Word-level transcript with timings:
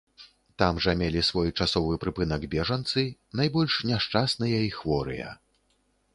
Там 0.61 0.77
жа 0.85 0.93
мелі 1.01 1.21
свой 1.29 1.51
часовы 1.59 1.99
прыпынак 2.05 2.47
бежанцы, 2.55 3.05
найбольш 3.41 3.79
няшчасныя 3.93 4.67
і 4.71 4.75
хворыя. 4.81 5.29